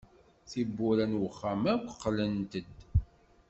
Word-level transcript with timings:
Tiwwura 0.49 1.05
n 1.07 1.13
wexxam 1.21 1.61
akk 1.73 1.87
qqlent-d. 1.95 2.51